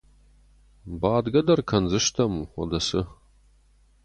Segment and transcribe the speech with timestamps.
[0.99, 3.01] Бадгӕ дӕр кӕндзыстӕм, уӕдӕ цы.